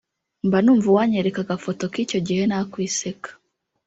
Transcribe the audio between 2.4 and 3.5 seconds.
nakwiseka